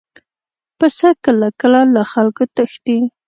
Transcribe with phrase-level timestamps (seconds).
[0.79, 2.97] پسه کله کله له خلکو تښتي.